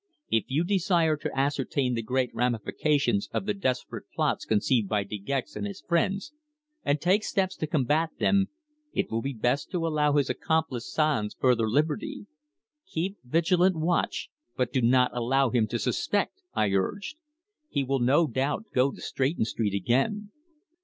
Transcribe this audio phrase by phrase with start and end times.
[0.31, 5.19] If you desire to ascertain the great ramifications of the desperate plots conceived by De
[5.19, 6.33] Gex and his friends,
[6.83, 8.47] and take steps to combat them,
[8.93, 12.25] it will be best to allow his accomplice Sanz further liberty.
[12.87, 17.17] Keep vigilant watch, but do not allow him to suspect," I urged.
[17.69, 20.31] "He will no doubt go to Stretton Street again.